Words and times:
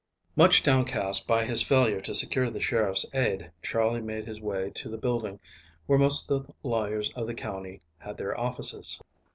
MUCH 0.35 0.63
downcast 0.63 1.27
by 1.27 1.45
his 1.45 1.61
failure 1.61 2.01
to 2.01 2.15
secure 2.15 2.49
the 2.49 2.59
sheriff's 2.59 3.05
aid, 3.13 3.51
Charley 3.61 4.01
made 4.01 4.25
his 4.25 4.41
way 4.41 4.71
to 4.71 4.89
the 4.89 4.97
building 4.97 5.39
where 5.85 5.99
most 5.99 6.31
of 6.31 6.47
the 6.47 6.53
lawyers 6.67 7.11
of 7.13 7.27
the 7.27 7.35
county 7.35 7.81
had 7.99 8.17
their 8.17 8.35
offices. 8.35 8.99